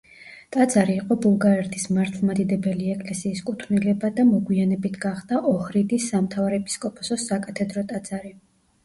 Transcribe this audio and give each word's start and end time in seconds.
ტაძარი 0.55 0.93
იყო 0.99 1.15
ბულგარეთის 1.25 1.83
მართლმადიდებელი 1.97 2.87
ეკლესიის 2.93 3.41
კუთვნილება 3.49 4.11
და 4.21 4.25
მოგვიანებით 4.31 4.97
გახდა 5.05 5.43
ოჰრიდის 5.51 6.09
სამთავარეპისკოპოსოს 6.15 7.27
საკათედრო 7.33 7.85
ტაძარი. 7.93 8.33